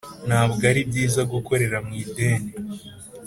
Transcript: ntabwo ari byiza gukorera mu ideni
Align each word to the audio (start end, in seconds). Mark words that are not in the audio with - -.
ntabwo 0.27 0.61
ari 0.71 0.81
byiza 0.89 1.21
gukorera 1.31 1.77
mu 1.85 1.93
ideni 2.03 2.49